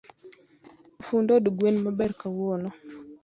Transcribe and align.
Fund 1.05 1.27
od 1.37 1.45
gwen 1.57 1.75
maber 1.83 2.11
kawuono. 2.19 2.69